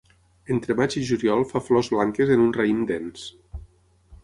Entre 0.53 0.75
maig 0.79 0.95
i 1.01 1.03
juliol 1.09 1.45
fa 1.51 1.61
flors 1.67 1.91
blanques 1.97 2.33
en 2.37 2.43
un 2.47 2.51
raïm 2.59 2.83
dens. 2.95 3.31